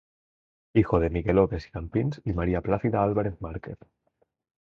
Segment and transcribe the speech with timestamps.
[0.73, 3.77] Hijo de Miguel Obes y Campins y María Plácida Álvarez Márquez.